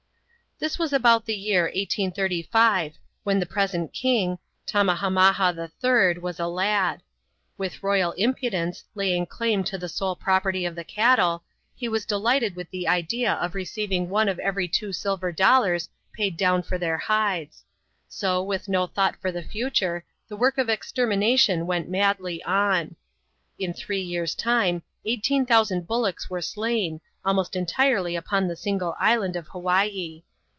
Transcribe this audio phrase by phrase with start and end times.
[0.59, 6.45] This was about the year 1835, when the present king, Tam mahamaha III., was a
[6.45, 7.01] lad.
[7.57, 11.43] With royal impudence, laying claim to the sole property of the cattle,
[11.73, 16.37] he was delighted with the idea of receiving one of every two silver dollars paid
[16.37, 17.63] down for their hides;
[18.07, 22.95] so, wit^E no thought for the future, the work of ex termination went madly on.
[23.57, 29.35] In three years' time, eighteen thousand bullocks were slain, almost entirely upon the single island
[29.35, 30.21] of Hawaii.